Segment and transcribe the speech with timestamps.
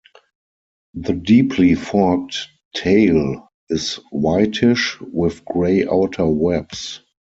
[0.95, 7.01] The deeply forked tail is whitish, with grey outer webs.